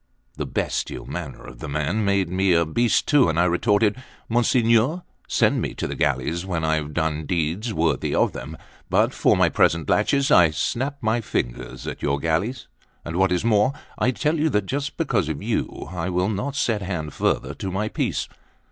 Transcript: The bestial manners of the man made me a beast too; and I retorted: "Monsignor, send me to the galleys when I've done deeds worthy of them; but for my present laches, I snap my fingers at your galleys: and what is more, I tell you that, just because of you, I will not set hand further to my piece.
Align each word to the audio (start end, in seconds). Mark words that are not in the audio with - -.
The 0.35 0.47
bestial 0.47 1.05
manners 1.05 1.47
of 1.51 1.59
the 1.59 1.67
man 1.69 2.03
made 2.03 2.27
me 2.27 2.53
a 2.53 2.65
beast 2.65 3.07
too; 3.07 3.29
and 3.29 3.39
I 3.39 3.43
retorted: 3.45 3.97
"Monsignor, 4.27 5.03
send 5.27 5.61
me 5.61 5.75
to 5.75 5.85
the 5.85 5.93
galleys 5.93 6.43
when 6.43 6.63
I've 6.63 6.95
done 6.95 7.27
deeds 7.27 7.71
worthy 7.71 8.15
of 8.15 8.31
them; 8.31 8.57
but 8.89 9.13
for 9.13 9.37
my 9.37 9.47
present 9.47 9.87
laches, 9.91 10.31
I 10.31 10.49
snap 10.49 10.97
my 11.01 11.21
fingers 11.21 11.85
at 11.85 12.01
your 12.01 12.17
galleys: 12.17 12.67
and 13.05 13.15
what 13.17 13.31
is 13.31 13.45
more, 13.45 13.73
I 13.95 14.09
tell 14.09 14.39
you 14.39 14.49
that, 14.49 14.65
just 14.65 14.97
because 14.97 15.29
of 15.29 15.43
you, 15.43 15.87
I 15.91 16.09
will 16.09 16.29
not 16.29 16.55
set 16.55 16.81
hand 16.81 17.13
further 17.13 17.53
to 17.53 17.69
my 17.69 17.87
piece. 17.87 18.27